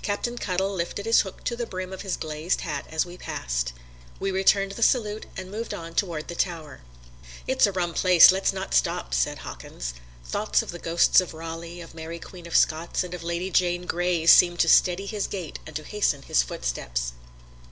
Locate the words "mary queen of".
11.96-12.54